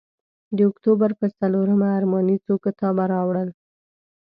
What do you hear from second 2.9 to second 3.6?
راوړل.